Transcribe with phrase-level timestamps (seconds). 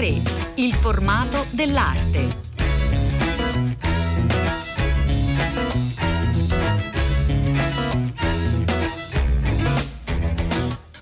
[0.00, 0.22] 3.
[0.54, 2.38] Il formato dell'arte.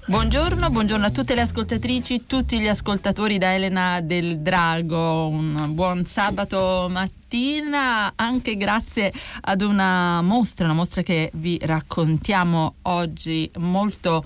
[0.05, 5.29] Buongiorno, buongiorno, a tutte le ascoltatrici, tutti gli ascoltatori da Elena del Drago.
[5.29, 9.13] Un buon sabato mattina, anche grazie
[9.43, 14.25] ad una mostra, una mostra che vi raccontiamo oggi molto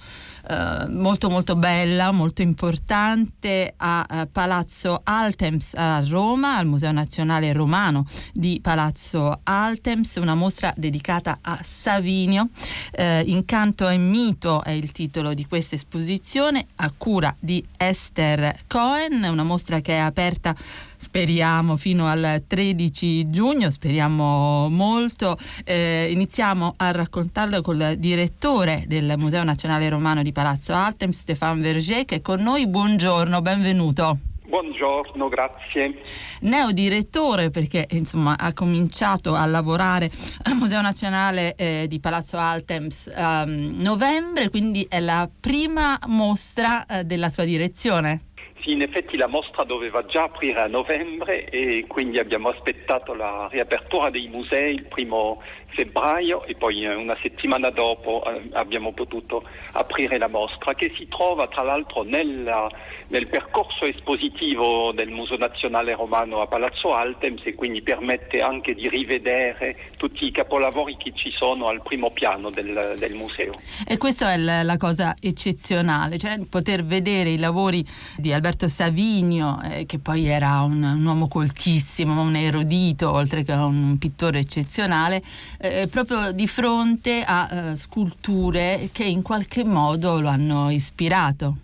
[0.49, 7.53] eh, molto molto bella, molto importante a, a Palazzo Altems a Roma, al Museo Nazionale
[7.53, 12.49] Romano di Palazzo Altems, una mostra dedicata a Savinio.
[12.91, 19.23] Eh, Incanto e mito è il titolo di questa esposizione a cura di Esther Cohen,
[19.25, 20.55] una mostra che è aperta
[21.03, 25.37] speriamo fino al 13 giugno, speriamo molto.
[25.65, 32.05] Eh, iniziamo a raccontarlo col direttore del Museo Nazionale Romano di Palazzo Altem, Stéphane Verger,
[32.05, 32.69] che è con noi.
[32.69, 34.19] Buongiorno, benvenuto.
[34.53, 36.03] Buongiorno, grazie.
[36.43, 40.11] Neodirettore perché insomma ha cominciato a lavorare
[40.43, 46.85] al Museo Nazionale eh, di Palazzo Altems a um, novembre, quindi è la prima mostra
[46.85, 48.32] eh, della sua direzione.
[48.63, 53.49] Sì, in effetti la mostra doveva già aprire a novembre e quindi abbiamo aspettato la
[53.51, 55.43] riapertura dei musei il primo
[55.75, 61.09] febbraio e poi eh, una settimana dopo eh, abbiamo potuto aprire la mostra che si
[61.09, 62.71] trova tra l'altro nella,
[63.09, 68.89] nel percorso espositivo del Museo Nazionale Romano a Palazzo Altems e quindi permette anche di
[68.89, 73.53] rivedere tutti i capolavori che ci sono al primo piano del, del museo.
[73.87, 77.85] E questa è la, la, cosa eccezionale, cioè poter vedere i lavori
[78.17, 83.53] di Alberto Savinio, eh, che poi era un, un uomo coltissimo, un erudito, oltre che
[83.53, 85.23] un pittore eccezionale,
[85.63, 91.55] eh, proprio di fronte a uh, sculture che in qualche modo lo hanno ispirato.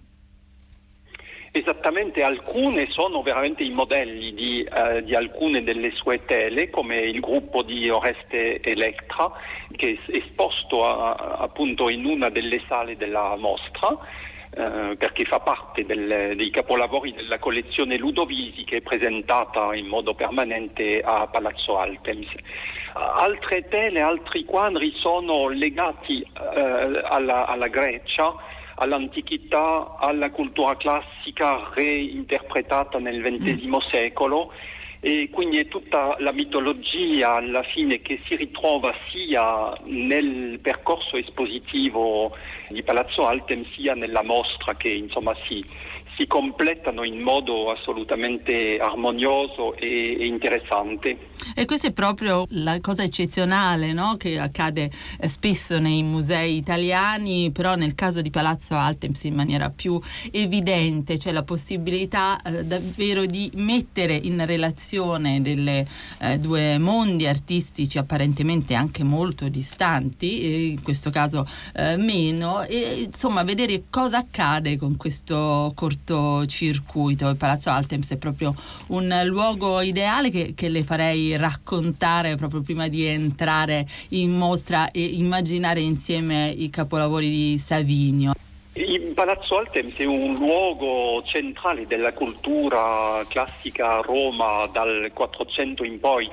[1.51, 7.19] Esattamente, alcune sono veramente i modelli di, uh, di, alcune delle sue tele, come il
[7.19, 9.33] gruppo di Oreste Electra,
[9.75, 13.99] che è esposto a, appunto in una delle sale della mostra.
[14.51, 20.15] Uh, perché fa parte del, dei capolavori della collezione Ludovisi che è presentata in modo
[20.15, 22.29] permanente a Palazzo Altems
[22.99, 28.35] altre tele, altri quadri sono legati eh, alla, alla Grecia,
[28.77, 33.75] all'antichità, alla cultura classica reinterpretata nel XX mm.
[33.91, 34.53] secolo
[35.01, 42.37] e quindi è tutta la mitologia alla fine che si ritrova sia nel percorso espositivo
[42.69, 45.65] di Palazzo Altem sia nella mostra che insomma si,
[46.19, 51.17] si completano in modo assolutamente armonioso e, interessante.
[51.55, 54.17] E questa è proprio la cosa eccezionale no?
[54.17, 54.91] che accade
[55.21, 60.01] eh, spesso nei musei italiani, però nel caso di Palazzo Altems in maniera più
[60.33, 65.85] evidente, cioè la possibilità eh, davvero di mettere in relazione delle
[66.21, 71.47] eh, due mondi artistici apparentemente anche molto distanti, in questo caso
[71.77, 76.07] eh, meno, e insomma vedere cosa accade con questo cortile
[76.47, 77.29] circuito.
[77.29, 78.55] Il Palazzo Altems è proprio
[78.89, 85.03] un luogo ideale che, che le farei raccontare proprio prima di entrare in mostra e
[85.03, 88.33] immaginare insieme i capolavori di Savinio.
[88.75, 95.99] Il Palazzo Altems è un luogo centrale della cultura classica a Roma dal 400 in
[95.99, 96.31] poi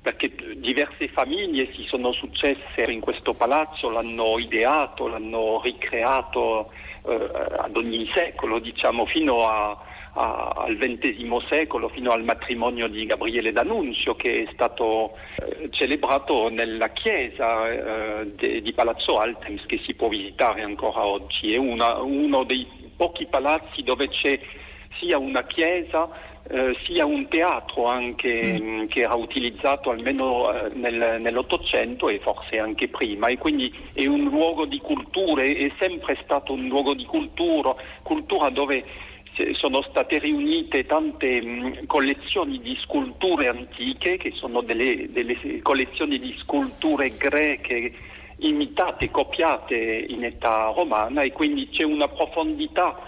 [0.00, 6.70] perché diverse famiglie si sono successe in questo palazzo, l'hanno ideato, l'hanno ricreato
[7.08, 9.76] eh, ad ogni secolo, diciamo, fino a,
[10.14, 16.48] a, al XX secolo, fino al matrimonio di Gabriele D'Annunzio, che è stato eh, celebrato
[16.48, 21.52] nella chiesa eh, de, di Palazzo Altems, che si può visitare ancora oggi.
[21.52, 24.38] È una, uno dei pochi palazzi dove c'è
[24.98, 26.08] sia una chiesa
[26.50, 28.86] eh, sia un teatro anche, mm.
[28.86, 34.24] che era utilizzato almeno eh, nel, nell'Ottocento e forse anche prima e quindi è un
[34.24, 38.84] luogo di cultura, è sempre stato un luogo di cultura, cultura dove
[39.52, 46.32] sono state riunite tante mh, collezioni di sculture antiche che sono delle, delle collezioni di
[46.38, 47.92] sculture greche
[48.38, 49.76] imitate, copiate
[50.08, 52.98] in età romana e quindi c'è una profondità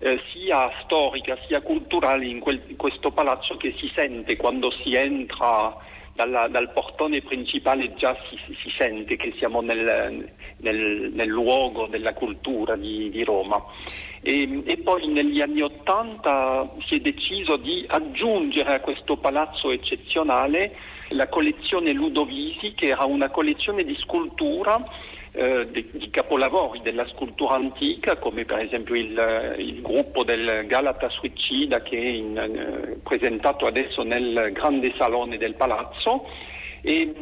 [0.00, 4.94] eh, sia storica sia culturale in, quel, in, questo palazzo che si sente quando si
[4.94, 5.76] entra
[6.14, 12.14] dalla, dal portone principale già si, si sente che siamo nel, nel, nel, luogo della
[12.14, 13.62] cultura di, di Roma.
[14.22, 20.76] E, e, poi negli anni Ottanta si è deciso di aggiungere a questo palazzo eccezionale
[21.08, 24.82] la collezione Ludovisi, che era una collezione di scultura
[25.32, 31.08] eh, di, di, capolavori della scultura antica, come per esempio il, il gruppo del Galata
[31.08, 36.26] Suicida che è in, eh, presentato adesso nel grande salone del palazzo.
[36.82, 37.14] E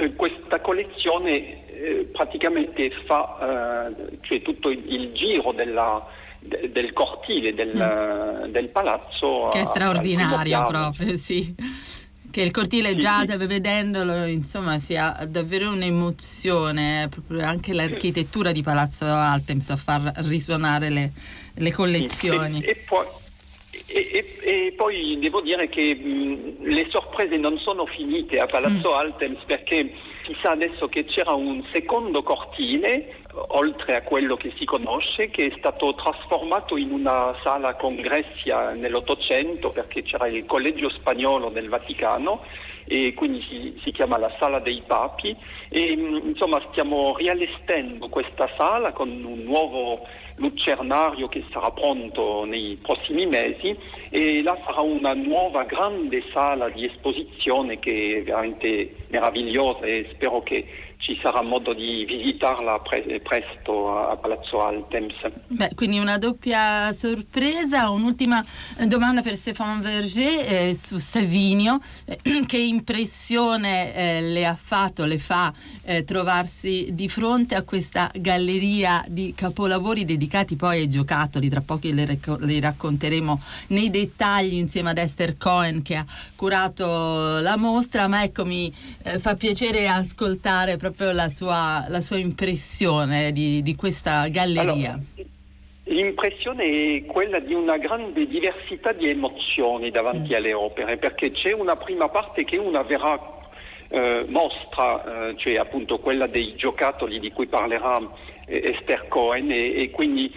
[0.00, 1.64] eh, questa collezione
[2.10, 3.92] praticamente fa
[4.22, 6.04] cioè tutto il, il giro della,
[6.40, 8.50] de, del cortile del, mm.
[8.50, 9.48] del, palazzo.
[9.52, 11.54] Che è straordinario proprio, sì
[12.36, 19.70] che il cortile già vedendolo insomma sia davvero un'emozione proprio anche l'architettura di Palazzo Altems
[19.70, 21.12] a far risuonare le,
[21.54, 22.60] le collezioni.
[22.60, 23.06] E, e, poi,
[23.86, 28.98] e, e, poi, devo dire che mh, le sorprese non sono finite a Palazzo mm.
[28.98, 29.94] Altems perché
[30.26, 35.46] si sa adesso che c'era un secondo cortile oltre a quello che si conosce, che
[35.46, 42.42] è stato trasformato in una sala congressi nell'Ottocento perché c'era il collegio spagnolo del Vaticano
[42.86, 45.36] e quindi si, si, chiama la Sala dei Papi.
[45.68, 50.06] E mm, insomma stiamo riallestendo questa sala con un nuovo
[50.36, 53.76] lucernario che sarà pronto nei prossimi mesi
[54.10, 60.42] e là sarà una nuova grande sala di esposizione che è veramente meravigliosa e spero
[60.42, 60.66] che
[60.98, 65.14] ci sarà modo di visitarla pre- presto a Palazzo Altems.
[65.46, 67.90] Beh, quindi una doppia sorpresa.
[67.90, 68.44] Un'ultima
[68.78, 71.78] eh, domanda per Stéphane Verger eh, su Savinio.
[72.04, 75.52] Eh, che impressione eh, le ha fatto, le fa
[75.84, 81.48] eh, trovarsi di fronte a questa galleria di capolavori dedicati poi ai giocattoli?
[81.48, 87.38] Tra poco le, rec- le racconteremo nei dettagli insieme ad Esther Cohen che ha curato
[87.38, 93.32] la mostra, ma ecco mi eh, fa piacere ascoltare proprio la sua, la sua impressione
[93.32, 94.92] di, di, questa galleria?
[94.92, 95.00] Allora,
[95.84, 100.34] l'impressione è quella di una grande diversità di emozioni davanti mm.
[100.34, 103.18] alle opere, perché c'è una prima parte che è una vera
[103.88, 108.00] eh, mostra, eh, cioè appunto quella dei giocattoli di cui parlerà
[108.46, 110.32] eh, Esther Cohen e, e quindi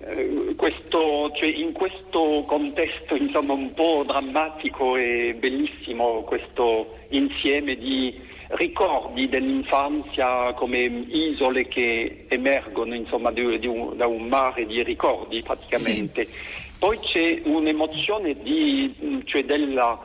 [0.00, 8.28] eh, questo, cioè in questo contesto insomma, un po' drammatico e bellissimo questo insieme di
[8.50, 15.42] ricordi dell'infanzia come isole che emergono insomma, di, di un, da un mare di ricordi
[15.42, 16.24] praticamente.
[16.24, 16.68] Sì.
[16.78, 20.00] Poi c'è un'emozione di, cioè della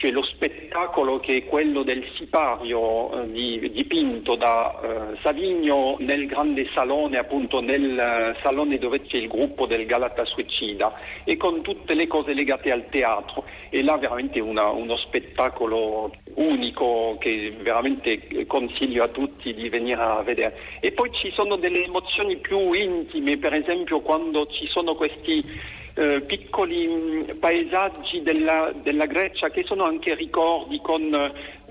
[0.00, 6.66] cioè lo spettacolo che è quello del sipario eh, dipinto da eh, Savigno nel grande
[6.74, 11.94] salone, appunto nel eh, salone dove c'è il gruppo del Galata Suicida e con tutte
[11.94, 13.44] le cose legate al teatro.
[13.68, 20.22] E là veramente una, uno spettacolo unico che veramente consiglio a tutti di venire a
[20.22, 20.56] vedere.
[20.80, 25.44] E poi ci sono delle emozioni più intime, per esempio quando ci sono questi
[26.00, 31.12] eh, piccoli mh, paesaggi della, della, Grecia che sono anche ricordi con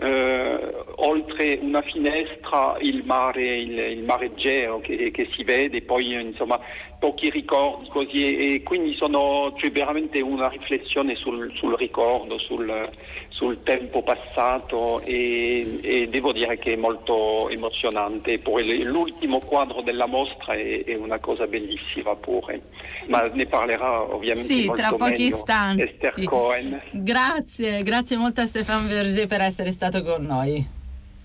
[0.01, 6.13] eh, oltre una finestra il mare, il, il mare Egeo che, che, si vede, poi
[6.13, 6.59] insomma
[6.99, 12.89] pochi ricordi così e, quindi sono cioè, veramente una riflessione sul, sul ricordo, sul,
[13.29, 18.39] sul, tempo passato e, e, devo dire che è molto emozionante.
[18.39, 22.61] Poi l'ultimo quadro della mostra è, è una cosa bellissima pure,
[23.07, 25.81] ma ne parlerà ovviamente sì, molto tra pochi meglio istanti.
[25.81, 26.81] Esther Cohen.
[26.91, 30.65] Grazie, grazie molto a Stefano Verger per essere stato con noi.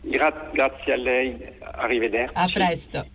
[0.00, 2.32] Gra- grazie a lei, arrivederci.
[2.34, 3.06] A presto.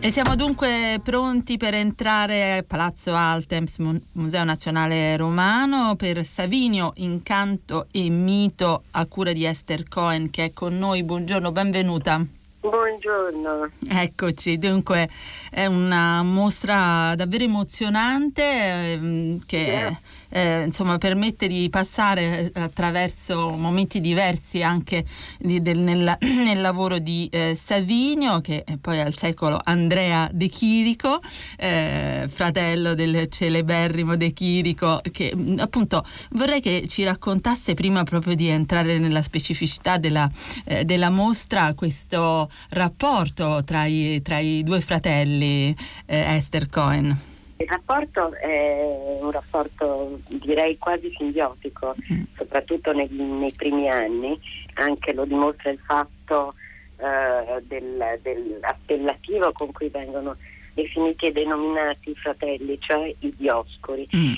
[0.00, 3.76] E siamo dunque pronti per entrare a Palazzo Altems,
[4.12, 10.52] Museo Nazionale Romano, per Savinio, Incanto e Mito a cura di Esther Cohen che è
[10.52, 11.02] con noi.
[11.02, 12.24] Buongiorno, benvenuta.
[12.60, 13.70] Buongiorno.
[13.88, 15.08] Eccoci, dunque
[15.50, 19.56] è una mostra davvero emozionante eh, che...
[19.56, 19.98] Yeah
[20.30, 25.04] eh, insomma, permette di passare eh, attraverso momenti diversi anche
[25.38, 31.20] di, del, nel, nel, lavoro di eh, Savinio, che poi al secolo Andrea De Chirico,
[31.56, 38.34] eh, fratello del celeberrimo De Chirico, che mm, appunto vorrei che ci raccontasse prima proprio
[38.34, 40.30] di entrare nella specificità della,
[40.64, 45.74] eh, della mostra questo rapporto tra i, tra i due fratelli
[46.06, 47.36] Esther Cohen.
[47.60, 52.22] Il rapporto è un rapporto direi quasi simbiotico, mm.
[52.36, 54.38] soprattutto nei, nei, primi anni,
[54.74, 56.54] anche lo dimostra il fatto
[56.98, 60.36] uh, del, dell'appellativo con cui vengono
[60.72, 64.08] definiti e denominati i fratelli, cioè i Dioscuri.
[64.14, 64.32] Mm.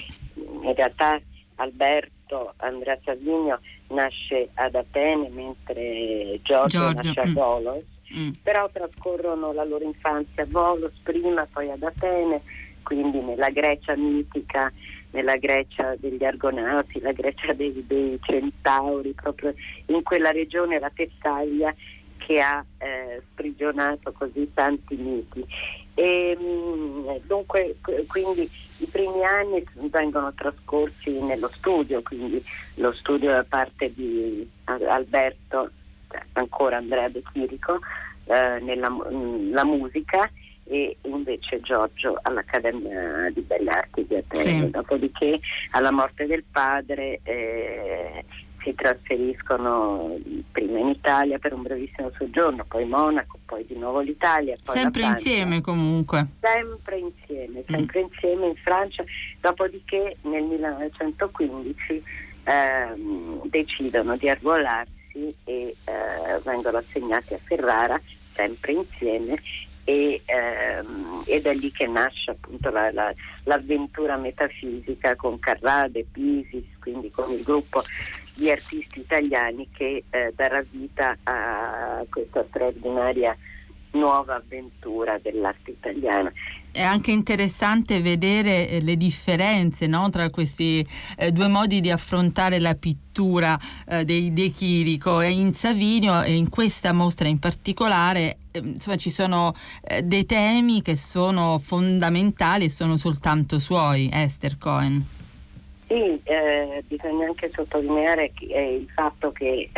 [0.62, 1.20] In realtà
[1.56, 3.58] Alberto Andrea Savigno
[3.88, 6.94] nasce ad Atene mentre Giorgio, Giorgio.
[6.94, 7.32] nasce a mm.
[7.34, 7.84] Volos,
[8.16, 8.30] mm.
[8.42, 12.40] però trascorrono la loro infanzia a Volos prima, poi ad Atene
[12.82, 14.72] quindi nella Grecia mitica,
[15.12, 19.54] nella Grecia degli Argonauti, la Grecia dei, dei Centauri, proprio
[19.86, 21.74] in quella regione, la Tessaglia,
[22.18, 25.44] che ha eh, sprigionato così tanti miti.
[25.94, 32.42] E, mm, dunque, quindi i primi anni vengono trascorsi nello studio, quindi
[32.76, 35.70] lo studio da parte di Alberto,
[36.08, 37.80] cioè ancora Andrea De Chirico,
[38.24, 38.88] eh, nella
[39.50, 40.30] la musica
[40.70, 44.62] e invece Giorgio all'Accademia di Belle Arti di Atene.
[44.62, 44.70] Sì.
[44.70, 45.40] Dopodiché
[45.72, 48.24] alla morte del padre eh,
[48.62, 50.16] si trasferiscono
[50.52, 54.54] prima in Italia per un brevissimo soggiorno, poi Monaco, poi di nuovo l'Italia.
[54.62, 56.26] sempre insieme comunque.
[56.40, 58.04] Sempre insieme, sempre mm.
[58.04, 59.02] insieme in Francia,
[59.40, 62.02] dopodiché nel 1915
[62.44, 68.00] ehm, decidono di arruolarsi e eh, vengono assegnati a Ferrara,
[68.34, 69.34] sempre insieme,
[69.90, 73.12] e, ehm, ed è lì che nasce appunto la, la,
[73.44, 77.82] l'avventura metafisica con Carrade, Pisis, quindi con il gruppo
[78.36, 83.36] di artisti italiani che eh, darà vita a questa straordinaria
[83.92, 86.32] nuova avventura dell'arte italiana.
[86.72, 90.86] È anche interessante vedere eh, le differenze no, tra questi
[91.16, 93.58] eh, due modi di affrontare la pittura
[93.88, 98.96] eh, dei De Chirico e in Savinio e in questa mostra in particolare eh, insomma,
[98.96, 105.04] ci sono eh, dei temi che sono fondamentali e sono soltanto suoi, Esther Cohen.
[105.88, 109.70] Sì, eh, bisogna anche sottolineare eh, il fatto che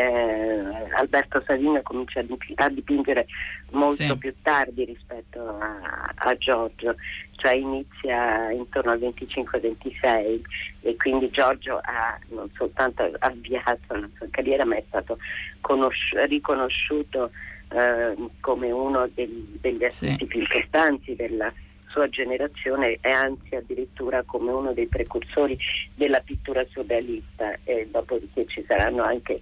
[0.94, 2.22] Alberto Savino comincia
[2.56, 3.26] a dipingere
[3.72, 4.16] molto sì.
[4.18, 6.94] più tardi rispetto a, a, Giorgio,
[7.36, 10.40] cioè inizia intorno al 25-26
[10.82, 15.18] e quindi Giorgio ha non soltanto avviato la sua carriera ma è stato
[15.60, 17.30] conosci- riconosciuto
[17.70, 20.26] eh, come uno degli, degli artisti sì.
[20.26, 21.52] più importanti della
[21.92, 25.58] sua generazione e anzi addirittura come uno dei precursori
[25.94, 29.40] della pittura surrealista e dopodiché ci saranno anche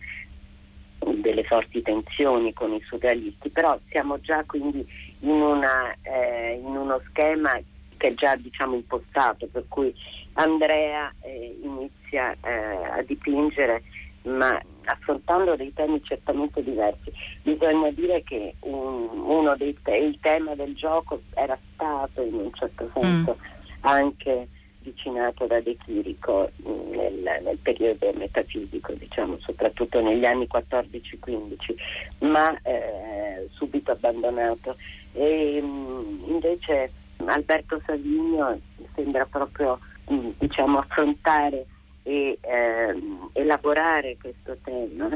[1.20, 4.86] delle forti tensioni con i surrealisti, però siamo già quindi
[5.20, 7.58] in, una, eh, in uno schema
[7.96, 9.94] che è già diciamo impostato, per cui
[10.34, 13.82] Andrea eh, inizia eh, a dipingere
[14.22, 17.12] ma affrontando dei temi certamente diversi.
[17.42, 22.52] Bisogna dire che un, uno dei te- il tema del gioco era stato in un
[22.52, 23.80] certo senso mm.
[23.80, 24.48] anche
[24.82, 31.74] vicinato da De Chirico mm, nel, nel, periodo metafisico, diciamo, soprattutto negli anni 14-15,
[32.20, 34.76] ma eh, subito abbandonato.
[35.12, 36.90] E, mm, invece
[37.24, 38.58] Alberto Savigno
[38.94, 39.78] sembra proprio
[40.38, 41.66] diciamo, affrontare
[42.02, 45.08] e ehm, elaborare questo tema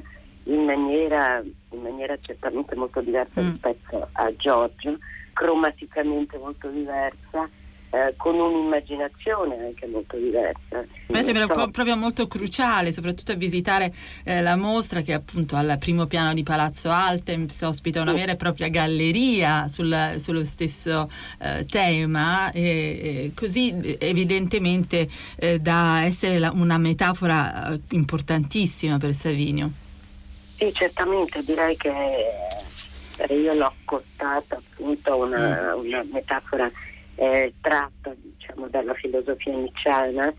[0.45, 3.51] in maniera, in maniera, certamente molto diversa mm.
[3.51, 4.99] rispetto a Giorgio,
[5.33, 7.49] cromaticamente molto diversa
[7.95, 10.85] eh, con un'immaginazione anche molto diversa.
[11.07, 11.71] Me sembra so.
[11.71, 16.43] proprio molto cruciale, soprattutto a visitare eh, la mostra che appunto al primo piano di
[16.43, 21.09] Palazzo Altemps ospita una vera e propria galleria sul, sullo stesso
[21.41, 29.15] eh, tema e, e, così evidentemente eh, da essere la, una metafora eh, importantissima per
[29.15, 29.71] Savinio.
[30.57, 31.93] Sì, certamente, direi che
[33.29, 35.79] io l'ho accostata appunto a una, mm.
[35.79, 36.71] una metafora
[37.17, 40.33] eh, tratta diciamo, dalla filosofia nicciana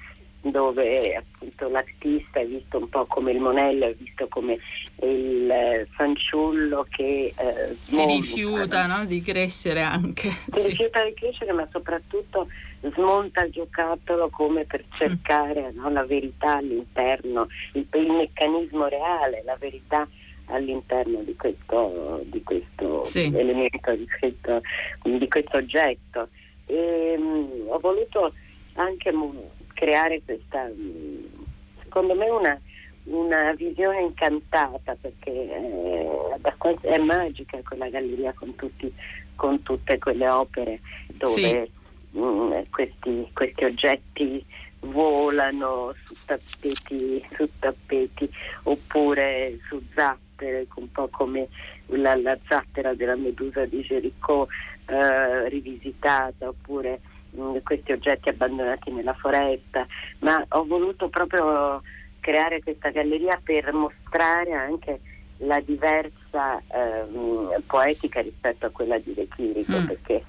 [0.51, 4.59] dove appunto l'artista è visto un po' come il monello, è visto come
[5.01, 9.05] il eh, fanciullo che eh, si rifiuta no?
[9.05, 10.29] di crescere anche.
[10.29, 10.67] Si sì.
[10.69, 12.47] rifiuta di crescere ma soprattutto
[12.93, 14.95] smonta il giocattolo come per mm.
[14.95, 15.79] cercare mm.
[15.79, 20.07] no, la verità all'interno, il, il, meccanismo reale, la verità
[20.47, 23.31] all'interno di questo, di questo sì.
[23.35, 24.61] elemento, di questo,
[25.01, 26.29] di questo oggetto
[26.65, 28.33] e mh, ho voluto
[28.73, 29.39] anche mh,
[29.73, 31.45] creare questa, mh,
[31.83, 32.59] secondo me una,
[33.05, 36.39] una, visione incantata perché eh,
[36.81, 38.91] è magica quella galleria con, tutti,
[39.35, 41.69] con tutte quelle opere dove
[42.11, 42.69] sì.
[42.69, 44.45] questi, questi oggetti
[44.79, 48.29] volano su tappeti, su tappeti
[48.63, 51.47] oppure su zattere, un po' come
[51.87, 54.49] la, la zattera della medusa di Gericault
[54.85, 57.01] eh, rivisitata oppure
[57.31, 59.85] mh, mm, questi oggetti abbandonati nella foresta,
[60.19, 61.81] ma ho voluto proprio
[62.19, 64.99] creare questa galleria per mostrare anche
[65.39, 69.85] la diversa eh, poetica rispetto a quella di De Chirico, mm.
[69.85, 70.23] perché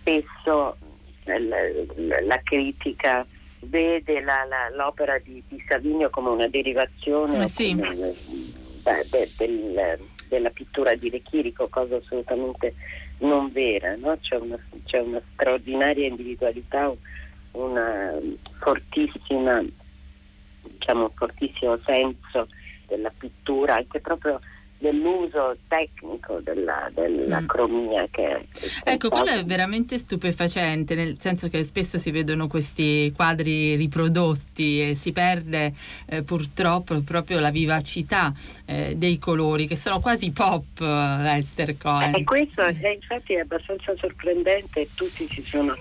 [0.00, 0.76] spesso
[1.24, 3.26] la, la, la critica
[3.60, 7.74] vede la, l'opera di, di, Savinio come una derivazione eh sì.
[7.74, 8.14] come,
[8.82, 12.74] beh, de, del, della pittura di De Chirico, cosa assolutamente
[13.18, 14.16] non vera, no?
[14.20, 16.92] c'è, una, c'è, una, straordinaria individualità,
[17.52, 18.12] una
[20.62, 22.48] diciamo, un fortissimo senso
[22.86, 24.40] della pittura, anche proprio
[24.84, 27.46] dell'uso tecnico della, della mm.
[27.46, 28.46] cromia che
[28.84, 34.94] ecco quello è veramente stupefacente nel senso che spesso si vedono questi quadri riprodotti e
[34.94, 35.72] si perde
[36.06, 38.30] eh, purtroppo proprio la vivacità
[38.66, 43.40] eh, dei colori che sono quasi pop eh, Esther Cohen e questo è infatti è
[43.40, 45.74] abbastanza sorprendente tutti si sono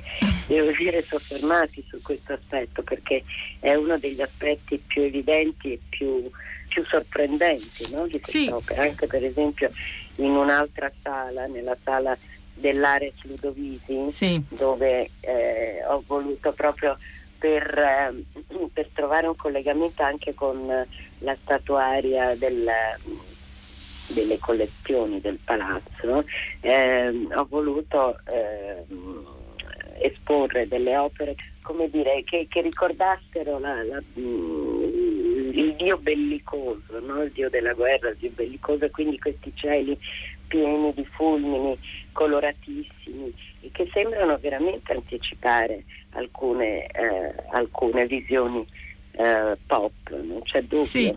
[0.47, 3.23] devo dire soffermati su questo aspetto perché
[3.59, 6.23] è uno degli aspetti più evidenti e più
[6.73, 8.87] più sorprendenti no, di quest'opera, sì.
[8.89, 9.69] anche per esempio
[10.15, 12.17] in un'altra sala, nella sala
[12.55, 14.41] dell'Ares Ludovisi, sì.
[14.49, 16.97] dove eh, ho voluto proprio
[17.37, 18.23] per, eh,
[18.73, 20.65] per, trovare un collegamento anche con
[21.19, 22.67] la statuaria del,
[24.07, 26.25] delle collezioni del palazzo,
[26.61, 29.27] eh, ho voluto ehm,
[29.99, 34.01] esporre delle opere come dire, che, che ricordassero la, la,
[35.83, 37.23] dio bellicoso, no?
[37.23, 39.97] il dio della guerra, il dio bellicoso, quindi questi cieli
[40.47, 41.77] pieni di fulmini
[42.11, 48.65] coloratissimi e che sembrano veramente anticipare alcune, eh, alcune visioni
[49.15, 50.85] eh, pop, non c'è dubbio.
[50.85, 51.15] Sì,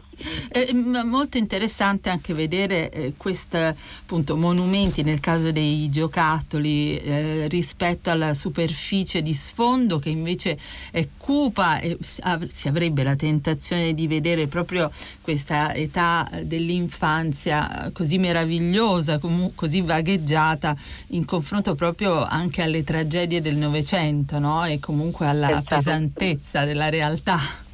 [0.48, 8.10] è molto interessante anche vedere eh, questi appunto monumenti nel caso dei giocattoli eh, rispetto
[8.10, 10.58] alla superficie di sfondo che invece
[10.90, 14.90] è cupa e si avrebbe la tentazione di vedere proprio
[15.22, 20.76] questa età dell'infanzia così meravigliosa, com- così vagheggiata
[21.08, 24.64] in confronto proprio anche alle tragedie del Novecento no?
[24.66, 25.76] e comunque alla esatto.
[25.76, 27.64] pesantezza della realtà.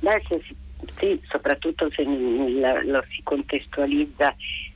[0.00, 0.42] Beh, se,
[0.98, 4.34] sì, soprattutto se lo, si contestualizza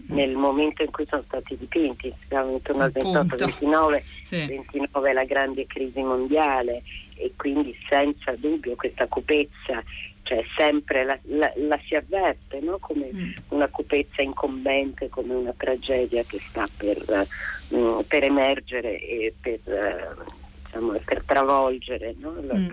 [0.08, 4.46] nel momento in cui sono stati dipinti, siamo intorno al 28-29, sì.
[4.46, 6.82] 29 la grande crisi mondiale
[7.16, 9.82] e quindi senza dubbio questa cupezza,
[10.22, 12.78] cioè sempre la, la, la si avverte no?
[12.78, 13.30] come mm.
[13.48, 17.26] una cupezza incombente, come una tragedia che sta per,
[17.68, 19.60] uh, per emergere e per...
[19.64, 20.38] Uh,
[20.70, 22.34] diciamo, per travolgere no?
[22.46, 22.68] la, mm.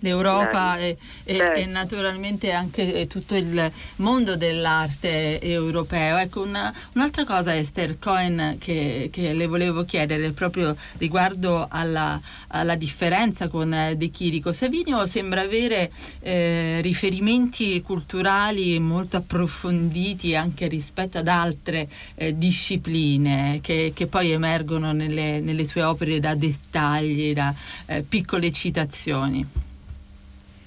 [0.00, 1.70] l'Europa e, certo.
[1.70, 6.16] naturalmente anche tutto il mondo dell'arte europeo.
[6.16, 12.74] Ecco, una, un'altra cosa Esther Cohen che, che, le volevo chiedere proprio riguardo alla, alla
[12.74, 14.52] differenza con De Chirico.
[14.52, 23.92] Savinio sembra avere eh, riferimenti culturali molto approfonditi anche rispetto ad altre eh, discipline che,
[23.94, 27.54] che, poi emergono nelle, nelle sue opere da dettagli, da da
[27.86, 29.44] eh, piccole citazioni.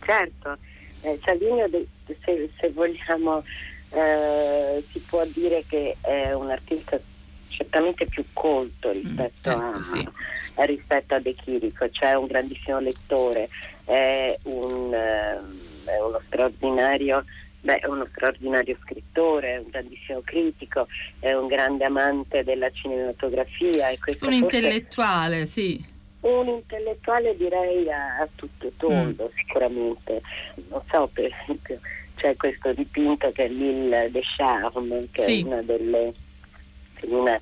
[0.03, 0.57] Certo,
[1.01, 3.43] eh, Salvini se, se vogliamo
[3.91, 6.99] eh, si può dire che è un artista
[7.47, 10.07] certamente più colto rispetto, mm, a, sì.
[10.65, 13.47] rispetto a De Chirico, cioè un grandissimo lettore,
[13.85, 15.39] è, un, eh,
[15.85, 17.23] è uno straordinario
[17.65, 23.89] Beh, è uno straordinario scrittore, è un grandissimo critico, è un grande amante della cinematografia.
[24.19, 25.93] Un intellettuale, sì
[26.25, 29.37] un intellettuale direi a, a tutto tondo mm.
[29.37, 30.21] sicuramente.
[30.69, 31.79] Non so, per esempio,
[32.15, 35.41] c'è questo dipinto che è l'Île de Charme, che sì.
[35.41, 36.13] è una delle,
[37.03, 37.39] una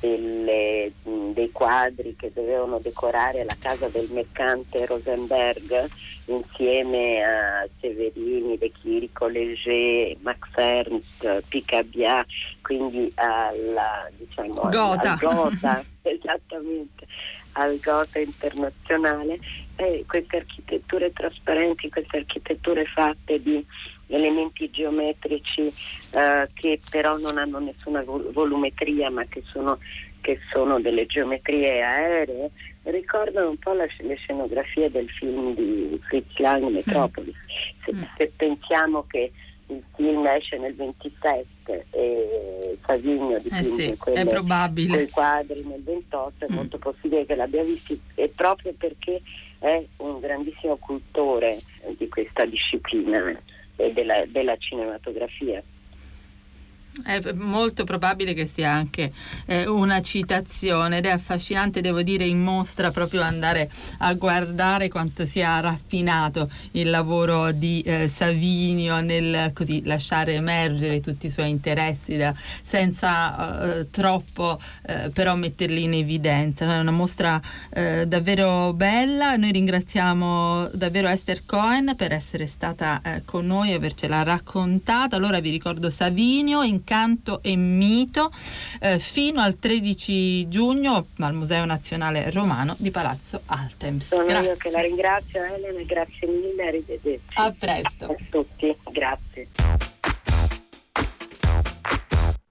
[0.00, 0.92] delle,
[1.32, 5.88] dei quadri che dovevano decorare la casa del mercante Rosenberg
[6.26, 12.24] insieme a Severini, De Chirico, Léger, Max Ernst, Picabia,
[12.62, 17.06] quindi alla diciamo Gota, al Gota esattamente
[17.52, 19.38] al Gotha internazionale,
[19.76, 23.64] eh, queste architetture trasparenti, queste architetture fatte di
[24.08, 25.72] elementi geometrici
[26.12, 29.78] eh, che però non hanno nessuna volumetria ma che sono,
[30.20, 32.50] che sono delle geometrie aeree,
[32.84, 37.36] ricordano un po' la, le scenografie del film di Fritz Lang, Metropolis.
[37.84, 38.02] Se, mm.
[38.16, 39.32] se pensiamo che
[39.72, 44.24] il film esce nel 27 e Savigno dipinge eh sì, quelle,
[44.88, 46.54] quei quadri nel 28, è mm.
[46.54, 49.20] molto possibile che l'abbia visto e proprio perché
[49.58, 51.58] è un grandissimo cultore
[51.96, 53.36] di questa disciplina
[53.76, 55.62] e della, della cinematografia.
[57.02, 59.12] È molto probabile che sia anche
[59.46, 65.24] eh, una citazione ed è affascinante, devo dire, in mostra proprio andare a guardare quanto
[65.24, 72.18] sia raffinato il lavoro di eh, Savinio nel così lasciare emergere tutti i suoi interessi
[72.18, 76.66] da, senza eh, troppo eh, però metterli in evidenza.
[76.66, 79.36] È una mostra eh, davvero bella.
[79.36, 85.16] Noi ringraziamo davvero Esther Cohen per essere stata eh, con noi e avercela raccontata.
[85.16, 88.30] Allora vi ricordo Savinio in Incanto e Mito
[88.80, 94.08] eh, fino al 13 giugno al Museo Nazionale Romano di Palazzo Altems.
[94.08, 94.50] Sono grazie.
[94.50, 97.20] io che la ringrazio Elena, grazie mille, arrivederci.
[97.34, 98.04] A presto.
[98.06, 99.48] A tutti, grazie.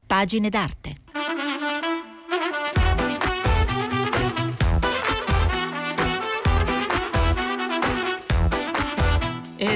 [0.08, 1.01] Pagine d'arte.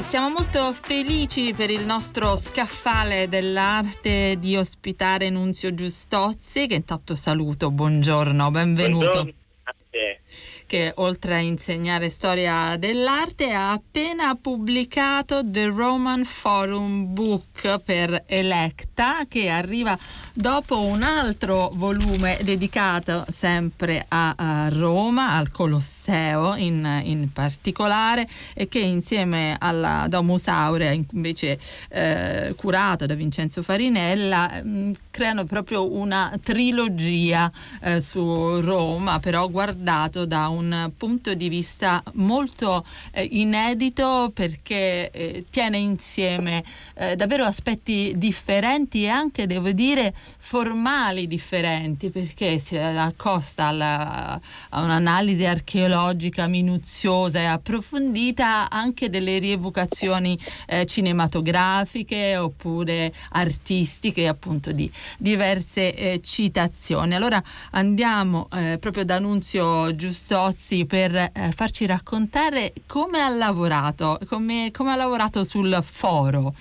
[0.03, 7.71] Siamo molto felici per il nostro scaffale dell'arte di ospitare Nunzio Giustozzi, che intanto saluto,
[7.71, 9.09] buongiorno, benvenuto.
[9.11, 9.44] Buongiorno
[10.67, 19.25] che oltre a insegnare storia dell'arte ha appena pubblicato The Roman Forum Book per Electa
[19.27, 19.97] che arriva
[20.33, 28.79] dopo un altro volume dedicato sempre a, Roma, al Colosseo in, in, particolare e che
[28.79, 36.37] insieme alla Domus Aurea invece eh, curato da Vincenzo Farinella mh, mm, creano proprio una
[36.41, 37.51] trilogia
[37.81, 45.11] eh, su Roma però guardato da un un punto di vista molto eh, inedito perché
[45.11, 46.63] eh, tiene insieme
[46.95, 54.39] eh, davvero aspetti differenti e anche, devo dire, formali differenti perché si accosta alla,
[54.69, 60.37] a un'analisi archeologica minuziosa e approfondita anche delle rievocazioni
[60.67, 67.15] eh, cinematografiche oppure artistiche appunto di diverse eh, citazioni.
[67.15, 67.41] Allora
[67.71, 74.69] andiamo eh, proprio da Nunzio Giustotti Pozzi per eh, farci raccontare come ha lavorato, come,
[74.71, 76.53] come, ha lavorato sul foro.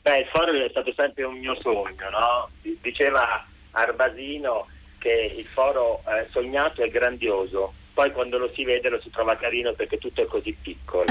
[0.00, 2.48] Beh, il foro è stato sempre un mio sogno, no?
[2.80, 4.68] Diceva Arbasino
[4.98, 9.36] che il foro eh, sognato è grandioso, poi quando lo si vede lo si trova
[9.36, 11.06] carino perché tutto è così piccolo.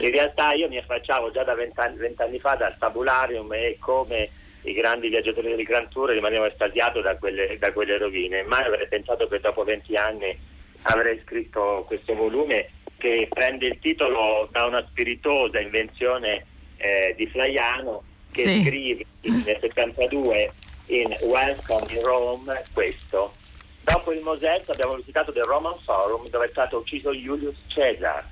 [0.00, 4.28] In realtà io mi affacciavo già da vent'anni, vent'anni fa dal tabularium e come
[4.64, 8.42] i grandi viaggiatori del Grand Tour rimanevo estasiato da quelle, da quelle rovine.
[8.42, 14.48] Mai avrei pensato che dopo 20 anni avrei scritto questo volume che prende il titolo
[14.50, 16.44] da una spiritosa invenzione
[16.76, 18.62] eh, di Flaiano che sì.
[18.62, 20.52] scrive nel 72
[20.86, 23.34] in Welcome in Rome questo.
[23.82, 28.26] Dopo il Mosè abbiamo visitato il Roman Forum dove è stato ucciso Julius Caesar.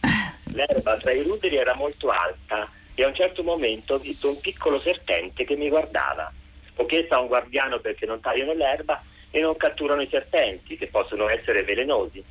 [0.52, 4.40] L'erba tra i ruderi era molto alta e a un certo momento ho visto un
[4.40, 6.32] piccolo serpente che mi guardava.
[6.76, 10.88] Ho chiesto a un guardiano perché non tagliano l'erba e non catturano i serpenti che
[10.88, 12.22] possono essere velenosi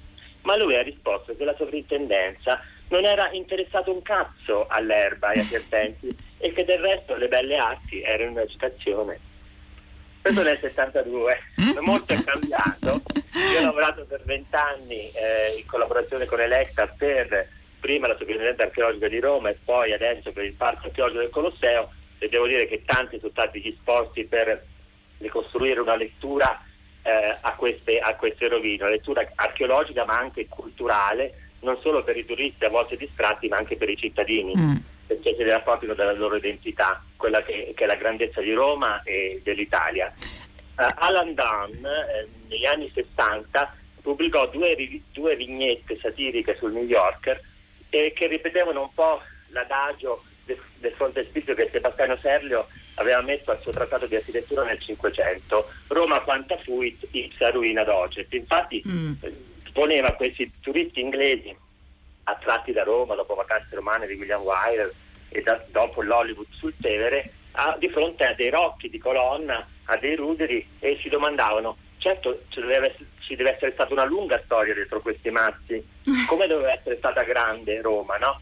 [0.45, 5.45] ma lui ha risposto che la sovrintendenza non era interessato un cazzo all'erba e ai
[5.45, 9.19] serpenti e che del resto le belle arti erano una citazione.
[10.21, 11.39] Questo nel 72,
[11.81, 13.01] molto è cambiato.
[13.51, 17.47] Io ho lavorato per vent'anni eh, in collaborazione con Electa per
[17.79, 21.91] prima la Sovrintendenza Archeologica di Roma e poi adesso per il Parco Archeologico del Colosseo
[22.17, 24.65] e devo dire che tanti sono stati gli sforzi per
[25.19, 26.60] ricostruire una lettura
[27.06, 32.18] eh, a, queste, a, queste, rovine, una lettura archeologica ma anche culturale, non solo per
[32.18, 34.76] i turisti a volte distratti ma anche per i cittadini, mm.
[35.06, 39.04] perché se ne appropriano della loro identità, quella che, che, è la grandezza di Roma
[39.04, 40.12] e dell'Italia.
[40.78, 44.76] Uh, Alan Dunn eh, negli anni 60 pubblicò due,
[45.13, 47.39] due vignette satiriche sul New Yorker
[47.89, 53.62] eh, che ripetevano un po' l'adagio del, del frontespizio che Sebastiano Serlio aveva messo al
[53.62, 55.69] suo trattato di architettura nel Cinquecento.
[55.88, 58.34] Roma quanta fuit ipsa ruina docet.
[58.34, 59.13] Infatti mm.
[59.73, 61.55] poneva questi turisti inglesi
[62.23, 64.91] attratti da Roma dopo vacanze romane di William Wyler
[65.29, 69.97] e da, dopo l'Hollywood sul Tevere a, di fronte a dei rocchi di colonna, a
[69.97, 74.75] dei ruderi e si domandavano certo ci deve, ci deve essere stata una lunga storia
[74.75, 75.84] dietro questi mazzi,
[76.29, 78.39] come doveva essere stata grande Roma, no?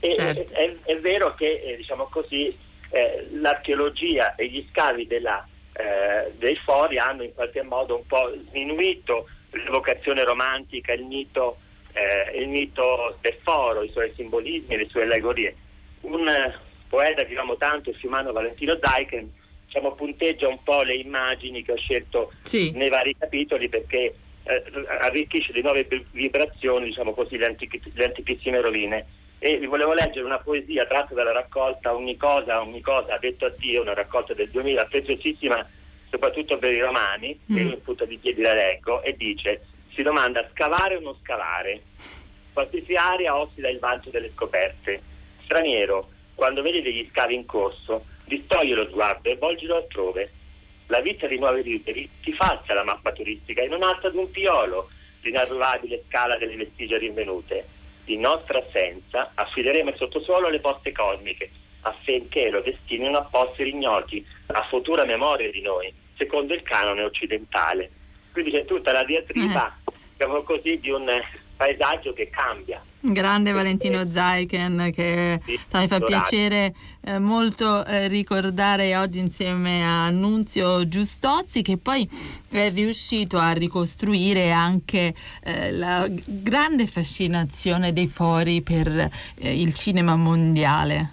[0.00, 0.54] E certo.
[0.54, 2.54] è, è, vero che, eh, diciamo così,
[2.90, 8.32] eh, l'archeologia e gli scavi della, eh, dei fori hanno in qualche modo un po'
[8.48, 11.58] sminuito l'evocazione romantica, il mito,
[11.92, 15.54] eh, il mito del foro, i suoi simbolismi, le sue allegorie.
[16.02, 16.54] Un eh,
[16.88, 19.30] poeta che amo tanto, il fiumano Valentino Daiken,
[19.64, 22.70] diciamo, punteggia un po' le immagini che ho scelto sì.
[22.72, 24.62] nei vari capitoli perché eh,
[25.00, 30.24] arricchisce di nuove vibrazioni, diciamo così, le, antichi, le antichissime rovine e vi volevo leggere
[30.24, 34.32] una poesia tratta dalla raccolta Ogni cosa, ogni cosa ha detto a Dio, una raccolta
[34.34, 35.68] del 2000 preziosissima
[36.08, 37.54] soprattutto per i romani, mm.
[37.54, 41.82] che io appunto di piedi la leggo, e dice, si domanda scavare o non scavare?
[42.52, 45.02] Qualsiasi area ossida il vanto delle scoperte.
[45.44, 50.32] Straniero, quando vedi degli scavi in corso, distoglie lo sguardo e volgilo altrove.
[50.86, 54.30] La vita di nuovi riveri ti falsa la mappa turistica e non alza ad un
[54.30, 54.88] piolo
[55.20, 57.74] l'inarrivabile scala delle vestigia rinvenute
[58.06, 61.50] in nostra assenza affideremo il sottosuolo alle poste cosmiche,
[61.82, 67.90] affinché lo destinino a posti ignoti, a futura memoria di noi, secondo il canone occidentale.
[68.32, 69.76] Quindi c'è tutta la diatriba,
[70.12, 71.08] diciamo così, di un
[71.56, 72.82] paesaggio che cambia.
[73.00, 80.10] Grande Valentino Zaiken che sì, mi fa piacere eh, molto eh, ricordare oggi insieme a
[80.10, 82.08] Nunzio Giustozzi che poi
[82.50, 85.14] è riuscito a ricostruire anche
[85.44, 91.12] eh, la grande fascinazione dei fori per eh, il cinema mondiale.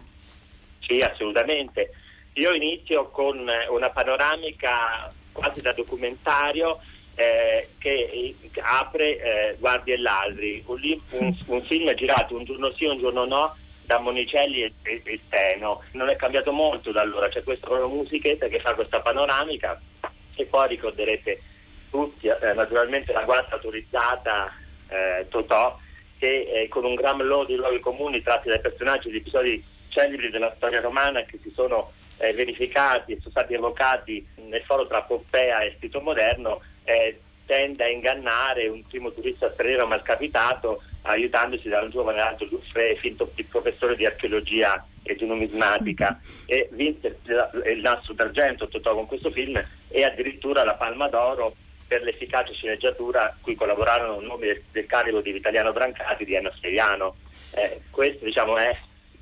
[0.80, 1.92] Sì, assolutamente.
[2.34, 3.38] Io inizio con
[3.70, 6.80] una panoramica quasi da documentario
[7.16, 10.80] eh, che apre eh, Guardi e Ladri, un,
[11.12, 15.20] un, un, film girato un giorno sì, un giorno no da Monicelli e, e, e
[15.28, 15.84] Steno.
[15.92, 19.80] Non è cambiato molto da allora, c'è questa musichetta che fa questa panoramica
[20.36, 21.42] e poi ricorderete
[21.90, 24.52] tutti, eh, naturalmente la guardia autorizzata
[24.88, 25.78] eh, Totò
[26.18, 30.30] che eh, con un gran lodo di luoghi comuni tratti dai personaggi di episodi celebri
[30.30, 35.04] della storia romana che si sono eh, verificati e sono stati evocati nel foro tra
[35.04, 41.82] Poppea e Spito Moderno eh, tende a ingannare un primo turista straniero malcapitato aiutandosi da
[41.82, 47.20] un giovane Aldo Giuffre, finto professore di archeologia e di numismatica e vinse
[47.66, 53.38] il nastro d'argento Totò con questo film e addirittura la Palma d'Oro per l'efficace sceneggiatura
[53.42, 57.18] cui collaborarono nomi del, del carico di Vitaliano Brancati di Enno Seriano.
[57.58, 58.76] Eh, questo diciamo, è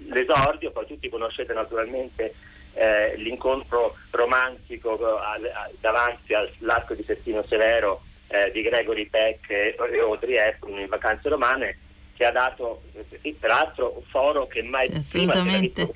[0.07, 2.33] l'esordio, poi tutti conoscete naturalmente
[2.73, 9.75] eh, l'incontro romantico al, al, davanti all'arco di Settino Severo eh, di Gregory Peck e,
[9.77, 11.77] e Audrey Hepburn in Vacanze Romane
[12.21, 15.93] che ha dato eh, tra l'altro un foro che mai sì, prima era visto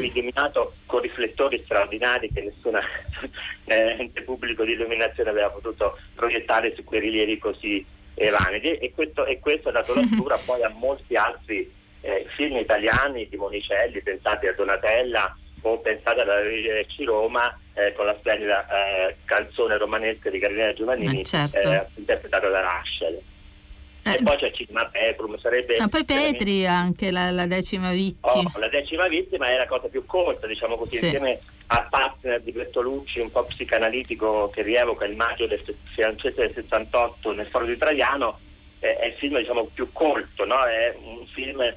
[0.00, 2.76] illuminato con riflettori straordinari che nessun
[3.66, 9.24] eh, ente pubblico di illuminazione aveva potuto proiettare su quei rilievi così evanidi e questo,
[9.24, 11.70] e questo ha dato lettura poi a molti altri
[12.00, 18.06] eh, film italiani di Monicelli, pensate a Donatella o pensate alla Ricci Roma eh, con
[18.06, 21.58] la splendida eh, canzone romanesca di Carinella Giovannini eh, certo.
[21.70, 23.20] eh, interpretata da Raschel.
[24.04, 25.76] E Eh, poi c'è Cinema Petrum, sarebbe...
[25.76, 28.50] ah, poi Petri anche la, la decima vittima.
[28.52, 31.04] Oh, la decima vittima è la cosa più corta, diciamo così, Sì.
[31.04, 36.40] insieme al partner di Bertolucci, un po' psicanalitico che rievoca il maggio del se- francese
[36.40, 40.64] del 68 nel foro eh, è il film diciamo, più colto, no?
[40.64, 41.74] è un film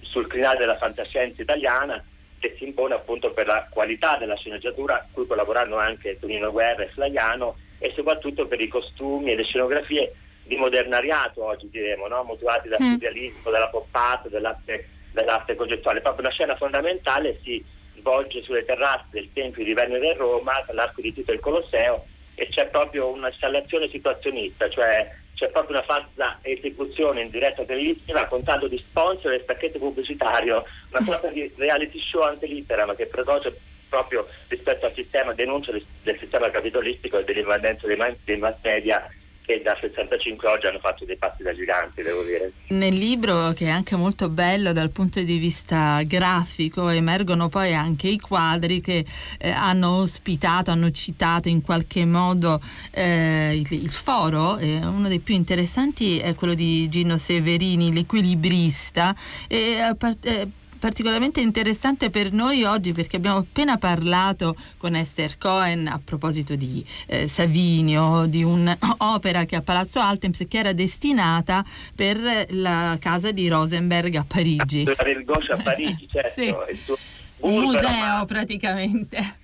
[0.00, 2.04] sul crinale della fantascienza italiana
[2.40, 6.82] che si impone appunto per la qualità della sceneggiatura, a cui collaborano anche Tonino Guerra
[6.82, 12.24] e Flaiano, e soprattutto per i costumi e le scenografie di modernariato oggi diremo, no?
[12.24, 12.92] mutuati dal Mm.
[12.94, 16.00] surrealismo, dalla pop art, dell'arte, dell'arte concettuale.
[16.00, 17.64] Proprio la scena fondamentale si
[17.98, 22.06] svolge sulle terrazze del Tempio di Venere e Roma, all'arco di Tito e il Colosseo,
[22.34, 25.08] e c'è proprio un'installazione situazionista, cioè
[25.40, 30.66] c'è proprio una falsa esecuzione in diretta televisiva con tanto di sponsor e stacchetto pubblicitario,
[30.90, 36.18] una sorta di reality show ante litteram che produce proprio rispetto al sistema, denuncia del,
[36.18, 39.08] sistema capitalistico e dell'invadenza ma- dei mass media
[39.50, 42.52] che da 65 oggi hanno fatto dei passi da giganti, devo dire.
[42.68, 48.06] Nel libro, che è anche molto bello dal punto di vista grafico, emergono poi anche
[48.06, 49.04] i quadri che
[49.38, 52.60] eh, hanno ospitato, hanno citato in qualche modo
[52.92, 54.56] eh, il, il foro.
[54.58, 59.14] Eh, uno dei più interessanti è quello di Gino Severini, l'equilibrista.
[59.48, 60.48] E, eh, eh,
[60.80, 66.84] particolarmente interessante per noi oggi perché abbiamo appena parlato con Esther Cohen a proposito di
[67.06, 71.62] eh, Savinio, di un'opera che a Palazzo Altemps che era destinata
[71.94, 72.16] per
[72.48, 74.84] la casa di Rosenberg a Parigi.
[74.84, 76.30] La Vergoscia a Parigi, certo.
[76.30, 76.46] Sì.
[76.46, 79.36] il museo romanzo, praticamente.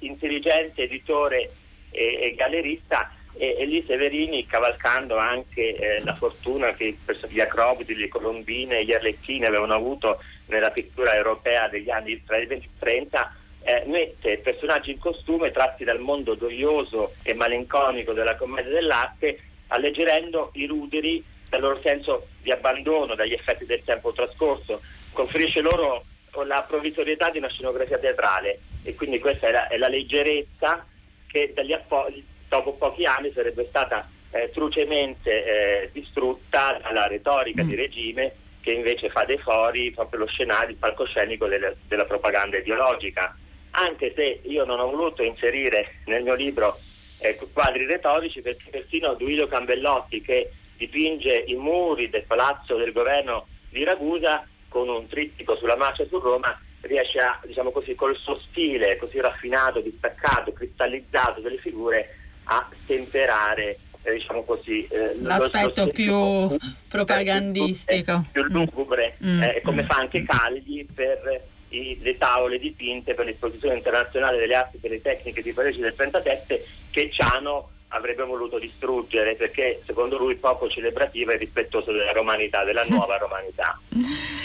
[0.00, 1.50] intelligente editore
[1.90, 7.40] e, e gallerista e, e lì Severini cavalcando anche eh, la fortuna che per- gli
[7.40, 12.46] acrobiti, le colombine e gli arlecchini avevano avuto nella pittura europea degli anni tra i
[12.46, 18.12] 20 e i 30 eh, mette personaggi in costume tratti dal mondo gioioso e malinconico
[18.12, 24.12] della commedia dell'arte alleggerendo i ruderi dal loro senso di abbandono dagli effetti del tempo
[24.12, 24.80] trascorso.
[25.12, 26.04] Conferisce loro
[26.44, 28.60] la provvisorietà di una scenografia teatrale.
[28.84, 30.86] E quindi questa è la, è la leggerezza
[31.26, 32.10] che dagli appo-
[32.48, 38.32] dopo pochi anni sarebbe stata eh, trucemente eh, distrutta dalla retorica di regime
[38.68, 43.34] che invece fa dei fori proprio lo scenario, il palcoscenico della, della propaganda ideologica.
[43.70, 46.76] Anche se io non ho voluto inserire nel mio libro
[47.20, 53.46] eh, quadri retorici perché persino Duilio Cambellotti che dipinge i muri del palazzo del governo
[53.70, 58.38] di Ragusa con un trittico sulla marcia su Roma riesce a, diciamo così, col suo
[58.50, 63.78] stile così raffinato, distaccato, cristallizzato delle figure a temperare
[64.08, 66.56] eh, diciamo così, eh, L'aspetto lo- più
[66.88, 68.24] propagandistico.
[68.32, 70.22] più lugubre, Mm, eh, come mm, fa anche.
[70.24, 75.52] Cagli per i, le tavole dipinte per l'esposizione internazionale delle arti e delle tecniche di
[75.52, 81.90] Parigi del 37 che Ciano avrebbe voluto distruggere perché secondo lui poco celebrativa e rispettoso
[81.92, 83.78] della romanità, della nuova romanità.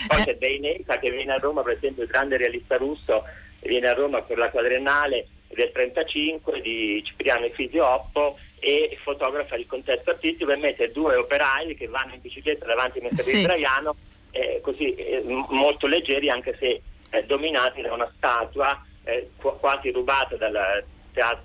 [0.07, 3.23] Poi c'è Deinesa che viene a Roma, per esempio il grande realista russo,
[3.61, 9.67] viene a Roma per la quadriennale del 35 di Cipriano e Fisioppo e fotografa il
[9.67, 13.43] contesto artistico e mette due operai che vanno in bicicletta davanti al Mercato sì.
[13.43, 13.95] Traiano,
[14.31, 20.37] eh, così eh, molto leggeri anche se eh, dominati da una statua eh, quasi rubata
[20.37, 20.81] dal,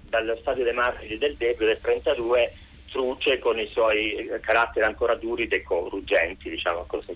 [0.03, 2.53] dallo stadio dei martiri del Debbio del 32
[2.89, 7.15] Truce con i suoi eh, caratteri ancora duri e ruggenti, diciamo così.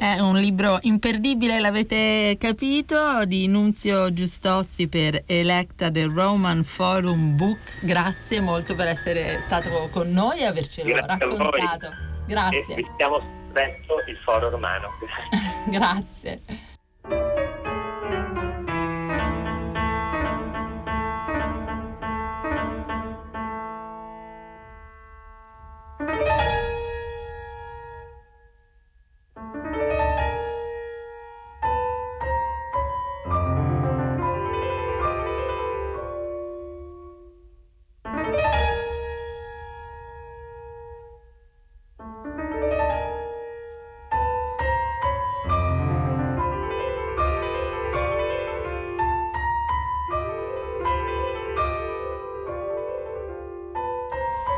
[0.00, 7.84] È un libro imperdibile, l'avete capito, di Nunzio Giustozzi per Electa del Roman Forum Book.
[7.84, 11.90] Grazie molto per essere stato con noi e avercelo Grazie raccontato.
[12.26, 12.76] Grazie.
[12.76, 13.20] E visitiamo
[13.52, 14.88] presto il foro romano.
[15.68, 16.40] Grazie.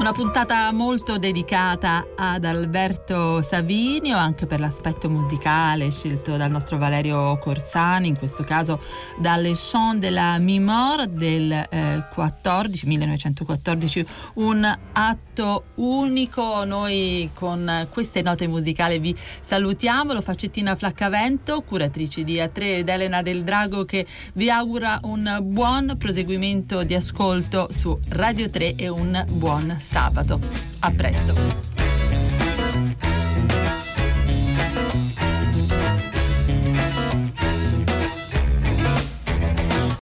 [0.02, 7.38] Una puntata molto dedicata ad Alberto Savinio, anche per l'aspetto musicale scelto dal nostro Valerio
[7.38, 8.82] Corsani, in questo caso
[9.20, 16.64] dalle Chants de la Mimor del eh, 14, 1914, un atto unico.
[16.64, 22.88] Noi con queste note musicali vi salutiamo, lo fa Cettina Flaccavento, curatrice di A3 ed
[22.88, 28.88] Elena del Drago che vi augura un buon proseguimento di ascolto su Radio 3 e
[28.88, 30.40] un buon sabato.
[30.81, 31.71] A presto!